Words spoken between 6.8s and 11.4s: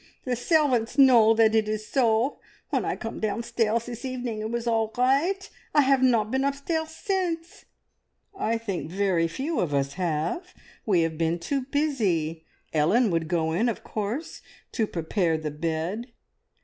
since." "I think very few of us have. We have been